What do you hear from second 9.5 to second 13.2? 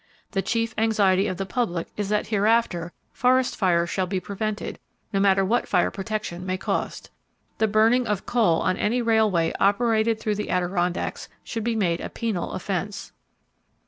operated through the Adirondacks should be made a penal offense.